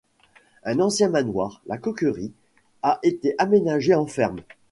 [0.63, 2.31] Un ancien manoir, la Coquerie,
[2.81, 4.39] a été aménagé en ferme.